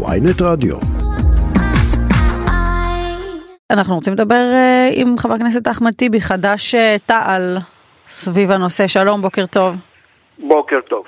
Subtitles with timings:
[0.00, 0.76] ויינט רדיו.
[3.70, 7.58] אנחנו רוצים לדבר אה, עם חבר הכנסת אחמד טיבי, חד"ש אה, תע"ל,
[8.08, 8.86] סביב הנושא.
[8.86, 9.74] שלום, בוקר טוב.
[10.38, 11.04] בוקר טוב.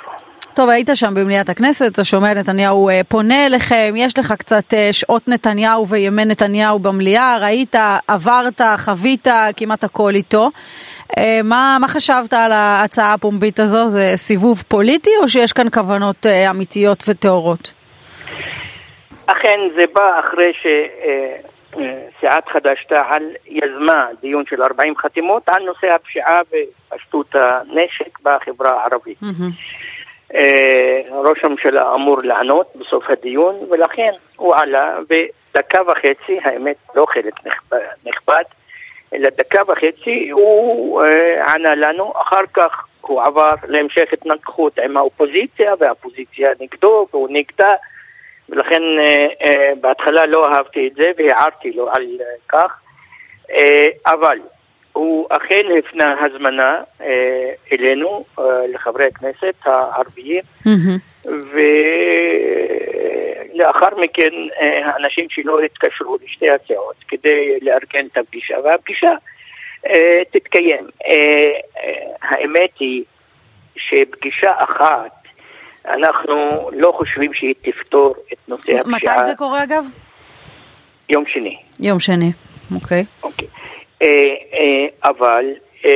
[0.54, 5.28] טוב, היית שם במליאת הכנסת, אתה שומע נתניהו אה, פונה אליכם, יש לך קצת שעות
[5.28, 7.74] נתניהו וימי נתניהו במליאה, ראית,
[8.08, 10.50] עברת, חווית כמעט הכל איתו.
[11.44, 13.88] מה, מה חשבת על ההצעה הפומבית הזו?
[13.88, 17.72] זה סיבוב פוליטי או שיש כאן כוונות אמיתיות וטהורות?
[19.26, 20.52] אכן, זה בא אחרי
[21.72, 29.18] שסיעת חד"ש-תע"ל יזמה דיון של 40 חתימות על נושא הפשיעה ופשטות הנשק בחברה הערבית.
[29.22, 29.84] Mm-hmm.
[30.34, 37.34] אה, ראש הממשלה אמור לענות בסוף הדיון, ולכן הוא עלה בדקה וחצי, האמת לא חלק
[38.04, 38.42] נכבד,
[39.14, 45.74] אלא דקה וחצי הוא אה, ענה לנו, אחר כך הוא עבר להמשך התנגחות עם האופוזיציה,
[45.78, 47.74] והאופוזיציה נגדו והוא נגדה,
[48.48, 52.80] ולכן אה, אה, בהתחלה לא אהבתי את זה והערתי לו על אה, כך,
[54.06, 54.38] אבל
[54.92, 56.82] הוא אכן הפנה הזמנה
[57.72, 58.24] אלינו,
[58.72, 61.28] לחברי הכנסת הערביים, mm-hmm.
[63.54, 64.30] ולאחר מכן
[64.84, 69.10] האנשים שלו התקשרו לשתי הסיעות כדי לארגן את הפגישה, והפגישה
[70.30, 70.86] תתקיים.
[72.22, 73.04] האמת היא
[73.76, 75.23] שפגישה אחת,
[75.88, 79.16] אנחנו לא חושבים שהיא תפתור את נושא הפשיעה.
[79.16, 79.84] מתי זה קורה אגב?
[81.08, 81.58] יום שני.
[81.80, 82.32] יום שני,
[82.74, 83.04] אוקיי.
[83.22, 83.48] אוקיי.
[84.02, 84.08] אה,
[84.52, 85.44] אה, אבל
[85.84, 85.90] אה,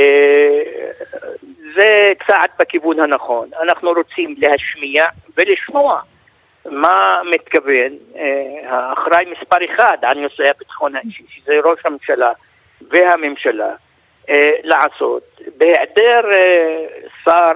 [1.75, 3.49] זה צעד בכיוון הנכון.
[3.63, 5.05] אנחנו רוצים להשמיע
[5.37, 6.01] ולשמוע
[6.71, 7.93] מה מתכוון
[8.65, 12.33] האחראי מספר אחד על נושא הביטחון האישי, שזה ראש הממשלה
[12.91, 13.71] והממשלה,
[14.65, 15.41] לעשות.
[15.57, 16.21] בהיעדר
[17.25, 17.53] שר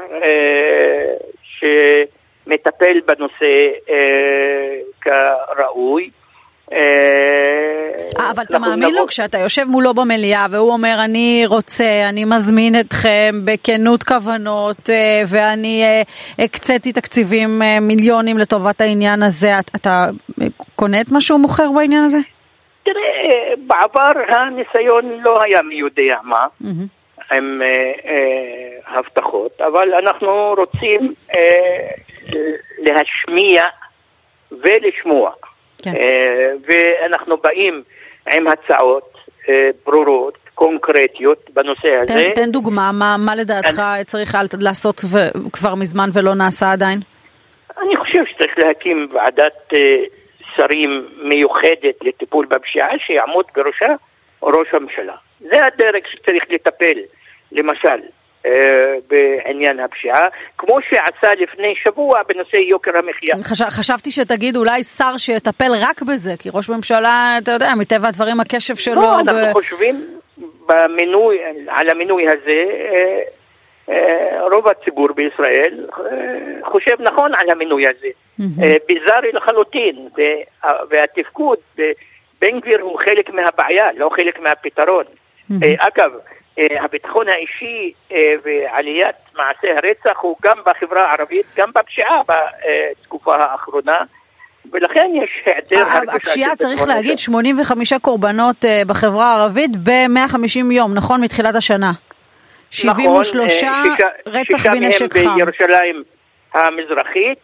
[2.45, 3.69] שמטפל בנושא
[5.01, 6.11] כראוי,
[6.73, 12.81] אה, אבל אתה מאמין לו כשאתה יושב מולו במליאה והוא אומר אני רוצה, אני מזמין
[12.81, 16.03] אתכם בכנות כוונות אה, ואני אה,
[16.45, 20.07] הקציתי תקציבים מיליונים לטובת העניין הזה, אתה
[20.77, 22.19] קונה את מה שהוא מוכר בעניין הזה?
[22.83, 26.47] תראה, בעבר הניסיון לא היה מי יודע מה.
[27.33, 27.63] עם
[28.87, 31.13] הבטחות, אבל אנחנו רוצים
[32.79, 33.63] להשמיע
[34.51, 35.31] ולשמוע.
[35.83, 35.91] כן.
[35.97, 37.83] אה, ואנחנו באים
[38.33, 39.17] עם הצעות
[39.49, 42.25] אה, ברורות, קונקרטיות בנושא תן, הזה.
[42.35, 44.05] תן דוגמה, מה, מה לדעתך אני...
[44.05, 45.01] צריך לעשות
[45.53, 47.01] כבר מזמן ולא נעשה עדיין?
[47.83, 49.81] אני חושב שצריך להקים ועדת אה,
[50.57, 53.95] שרים מיוחדת לטיפול בפשיעה שיעמוד בראשה
[54.43, 55.15] ראש הממשלה.
[55.41, 56.99] זה הדרג שצריך לטפל,
[57.53, 58.01] למשל,
[59.11, 60.21] בעניין הפשיעה,
[60.59, 63.45] כמו שעשה לפני שבוע בנושא יוקר המחיה.
[63.45, 63.63] חש...
[63.63, 68.75] חשבתי שתגיד אולי שר שיטפל רק בזה, כי ראש ממשלה, אתה יודע, מטבע הדברים הקשב
[68.75, 69.03] שלו...
[69.03, 69.53] לא, אנחנו ב...
[69.53, 70.07] חושבים
[70.67, 71.39] במינוי,
[71.69, 73.23] על המינוי הזה, אה,
[73.89, 75.87] אה, רוב הציבור בישראל
[76.65, 78.09] חושב נכון על המינוי הזה.
[78.89, 80.09] ביזארי לחלוטין,
[80.91, 81.59] והתפקוד,
[82.41, 85.05] בן גביר הוא חלק מהבעיה, לא חלק מהפתרון.
[85.61, 93.37] אגב, אה, הביטחון האישי אה, ועליית מעשי הרצח הוא גם בחברה הערבית, גם בפשיעה בתקופה
[93.37, 93.99] האחרונה.
[94.73, 100.95] ולכן יש היעדר הרגשה של הפשיעה, צריך להגיד, 85 קורבנות אה, בחברה הערבית ב-150 יום,
[100.95, 101.21] נכון?
[101.21, 101.93] מתחילת השנה.
[102.71, 103.49] 73 נכון,
[104.27, 105.19] רצח בנשק חם.
[105.19, 106.03] שישה מהם בירושלים
[106.55, 107.39] המזרחית,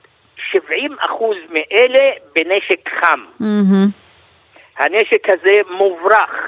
[0.50, 3.20] 70 אחוז מאלה בנשק חם.
[3.40, 3.88] Mm-hmm.
[4.78, 6.47] הנשק הזה מוברח אה, אה,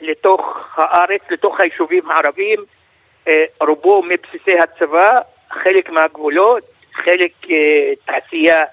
[0.00, 2.64] לתוך הארץ, לתוך היישובים הערביים,
[3.28, 5.20] אה, רובו מבסיסי הצבא,
[5.50, 6.62] חלק מהגבולות,
[6.94, 7.32] חלק
[8.04, 8.64] תעשייה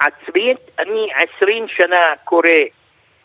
[0.00, 0.58] עצמית.
[0.78, 2.48] אני עשרים שנה קורא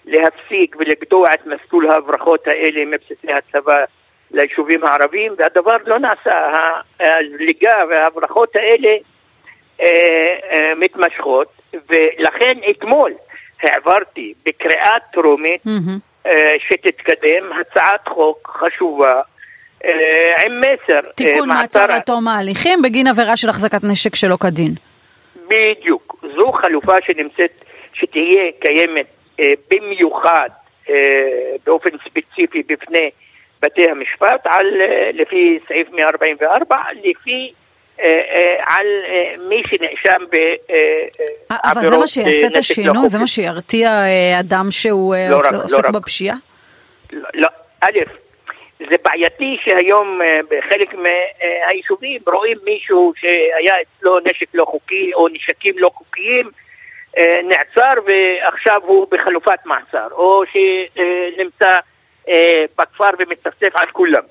[0.05, 3.83] להפסיק ולגדוע את מסלול ההברחות האלה מבסיסי הצבא
[4.31, 6.47] ליישובים הערביים, והדבר לא נעשה.
[6.99, 8.97] הזליגה וההברחות האלה
[10.75, 11.47] מתמשכות,
[11.89, 13.13] ולכן אתמול
[13.65, 16.29] העברתי בקריאה טרומית mm-hmm.
[16.59, 19.21] שתתקדם הצעת חוק חשובה
[19.85, 21.07] אה, עם מסר.
[21.07, 24.71] אה, תיקון מעצר עד תום ההליכים בגין עבירה של החזקת נשק שלא כדין.
[25.47, 26.25] בדיוק.
[26.35, 29.05] זו חלופה שנמצאת, שתהיה קיימת
[29.71, 30.49] במיוחד
[31.65, 33.09] באופן ספציפי בפני
[33.61, 34.67] בתי המשפט על,
[35.13, 37.64] לפי סעיף 144, לפי אה, אה,
[38.65, 43.09] על אה, מי שנאשם בעבירות אבל זה מה שיעשה את השינוי?
[43.09, 43.89] זה מה שירתיע
[44.39, 46.35] אדם שהוא לא עוסק לא בפשיעה?
[47.33, 47.47] לא,
[47.81, 47.99] א',
[48.79, 55.89] זה בעייתי שהיום בחלק מהיישובים רואים מישהו שהיה אצלו נשק לא חוקי או נשקים לא
[55.93, 56.49] חוקיים
[57.43, 61.75] נעצר ועכשיו הוא בחלופת מעצר או שנמצא
[62.77, 64.23] בכפר ומצפצף על כולם.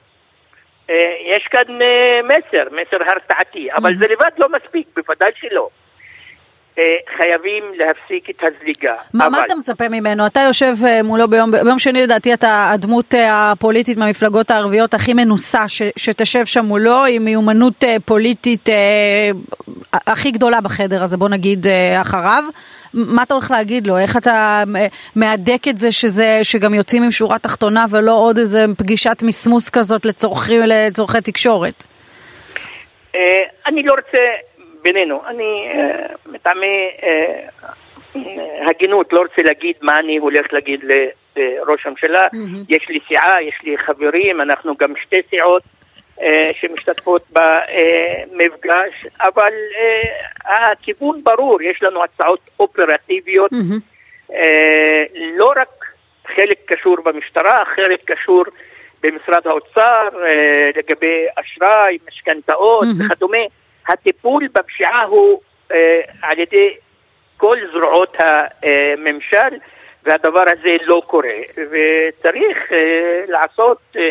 [1.24, 1.78] יש כאן
[2.24, 5.68] מסר, מסר הרתעתי, אבל זה לבד לא מספיק, בוודאי שלא.
[6.78, 6.84] אה,
[7.16, 8.94] חייבים להפסיק את הזליגה.
[9.12, 9.32] מה, אבל...
[9.32, 10.26] מה אתה מצפה ממנו?
[10.26, 15.14] אתה יושב אה, מולו ביום, ביום שני לדעתי אתה הדמות אה, הפוליטית מהמפלגות הערביות הכי
[15.14, 19.30] מנוסה ש, שתשב שם מולו עם מיומנות פוליטית אה,
[19.92, 22.44] הכי גדולה בחדר הזה בוא נגיד אה, אחריו.
[22.94, 23.98] מה אתה הולך להגיד לו?
[23.98, 24.62] איך אתה
[25.16, 30.04] מהדק את זה שזה, שגם יוצאים עם שורה תחתונה ולא עוד איזה פגישת מסמוס כזאת
[30.04, 31.84] לצורכי, לצורכי תקשורת?
[33.66, 34.22] אני לא רוצה
[34.84, 35.22] בינינו.
[35.26, 37.46] אני אה, מטעמי אה,
[38.70, 40.84] הגינות לא רוצה להגיד מה אני הולך להגיד
[41.36, 42.26] לראש הממשלה.
[42.68, 45.62] יש לי סיעה, יש לי חברים, אנחנו גם שתי סיעות
[46.20, 49.52] אה, שמשתתפות במפגש, אבל
[50.44, 53.50] הכיוון ברור, יש לנו הצעות אופרטיביות.
[55.36, 55.84] לא רק
[56.36, 58.44] חלק קשור במשטרה, חלק קשור
[59.02, 60.08] במשרד האוצר,
[60.76, 62.86] לגבי אשראי, משכנתאות.
[62.98, 63.38] וכדומה.
[63.88, 65.40] הטיפול בפשיעה הוא
[65.72, 66.74] אה, על ידי
[67.36, 69.58] כל זרועות הממשל
[70.04, 71.38] והדבר הזה לא קורה.
[71.56, 74.10] וצריך אה, לעשות אה,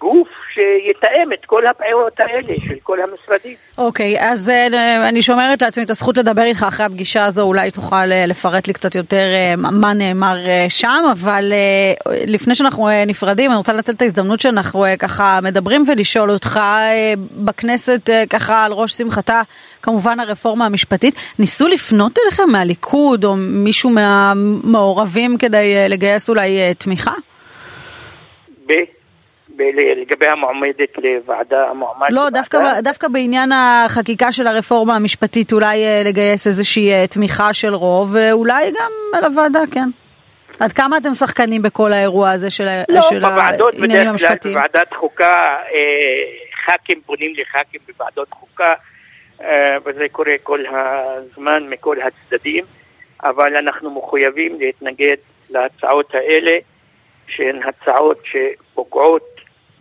[0.00, 3.56] גוף שיתאם את כל הבעיות האלה של כל המשרדים.
[3.78, 7.70] אוקיי, okay, אז אה, אני שומרת לעצמי את הזכות לדבר איתך אחרי הפגישה הזו, אולי
[7.70, 9.26] תוכל אה, לפרט לי קצת יותר
[9.58, 10.36] מה נאמר
[10.68, 11.52] שם, אבל
[12.26, 16.60] לפני שאנחנו נפרדים, אני רוצה לתת את ההזדמנות שאנחנו ככה מדברים ולשאול אותך
[17.32, 19.42] בכנסת ככה על ראש שמחתה,
[19.82, 21.14] כמובן הרפורמה המשפטית.
[21.38, 27.12] ניסו לפנות אליכם מהליכוד או מישהו מהמעורבים כדי לגייס אולי תמיכה?
[29.96, 36.46] לגבי המועמדת לוועדה, המועמד לא, דווקא, דווקא בעניין החקיקה של הרפורמה המשפטית אולי אה, לגייס
[36.46, 39.88] איזושהי אה, תמיכה של רוב, ואולי גם על הוועדה, כן.
[40.60, 44.54] עד כמה אתם שחקנים בכל האירוע הזה של, לא, של העניינים המשפטיים?
[44.56, 45.36] לא, בוועדת חוקה,
[45.74, 48.70] אה, ח"כים פונים לח"כים בוועדות חוקה,
[49.40, 52.64] אה, וזה קורה כל הזמן מכל הצדדים,
[53.22, 55.16] אבל אנחנו מחויבים להתנגד
[55.50, 56.58] להצעות האלה.
[57.28, 59.37] שהן הצעות שפוגעות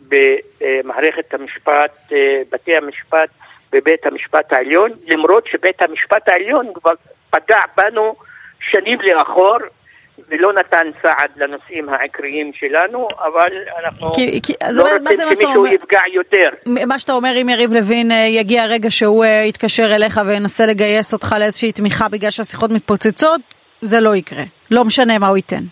[0.09, 3.29] במערכת המשפט, אה, בתי המשפט
[3.71, 6.91] בבית המשפט העליון, למרות שבית המשפט העליון כבר
[7.29, 8.15] פגע בנו
[8.59, 9.57] שנים לאחור
[10.29, 13.51] ולא נתן סעד לנושאים העיקריים שלנו, אבל
[13.83, 16.49] אנחנו כי, כי, לא רוצים שמישהו אומר, יפגע יותר.
[16.85, 21.13] מה שאתה אומר, אם יריב לוין אה, יגיע רגע שהוא אה, יתקשר אליך וינסה לגייס
[21.13, 23.41] אותך לאיזושהי תמיכה בגלל שהשיחות מתפוצצות,
[23.81, 24.43] זה לא יקרה.
[24.71, 25.63] לא משנה מה הוא ייתן.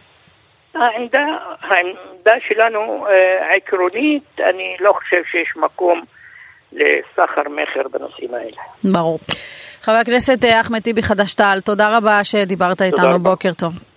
[0.75, 1.25] העמדה,
[1.62, 6.01] העמדה שלנו אה, העקרונית, אני לא חושב שיש מקום
[6.74, 8.92] לסחר מכר בנושאים האלה.
[8.94, 9.19] ברור.
[9.81, 13.94] חבר הכנסת אה, אחמד טיבי חד"ש-תע"ל, תודה רבה שדיברת איתנו, בוקר טוב.